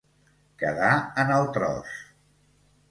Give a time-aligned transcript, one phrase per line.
[0.63, 0.95] Quedar
[1.25, 1.95] en el tros.